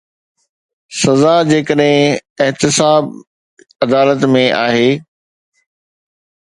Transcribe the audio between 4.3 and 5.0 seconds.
۾ آهي.